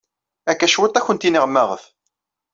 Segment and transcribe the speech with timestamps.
[0.51, 1.83] Akka cwiṭ ad awent-iniɣ maɣef.